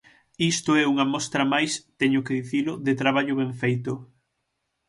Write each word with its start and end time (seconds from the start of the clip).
Isto 0.53 0.71
é 0.81 0.83
unha 0.93 1.05
mostra 1.13 1.43
máis 1.53 1.71
–teño 1.79 2.23
que 2.25 2.35
dicilo– 2.39 2.79
de 2.85 2.93
traballo 3.01 3.33
ben 3.39 3.51
feito. 3.61 3.91